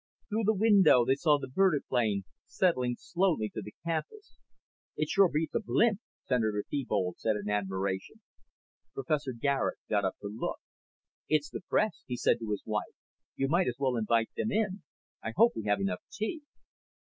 [0.29, 4.35] Through the window they saw the vertiplane settling slowly to the campus.
[4.97, 8.19] "It sure beats a blimp," Senator Thebold said in admiration.
[8.95, 10.57] Professor Garet got up to look.
[11.29, 12.95] "It's the press," he said to his wife.
[13.35, 14.81] "You might as well invite them in.
[15.23, 16.41] I hope we have enough tea."